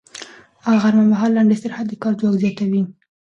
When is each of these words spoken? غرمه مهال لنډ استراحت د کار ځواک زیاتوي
غرمه 0.81 1.03
مهال 1.11 1.31
لنډ 1.37 1.49
استراحت 1.53 1.85
د 1.89 1.93
کار 2.03 2.13
ځواک 2.19 2.35
زیاتوي 2.41 2.81